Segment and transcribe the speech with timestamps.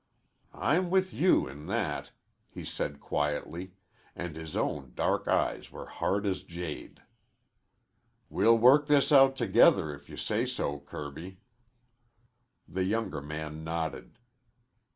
[0.55, 2.09] "I'm with you in that,"
[2.49, 3.73] he said quietly,
[4.15, 7.03] and his own dark eyes were hard as jade.
[8.27, 11.37] "We'll work this out together if you say so, Kirby."
[12.67, 14.17] The younger man nodded.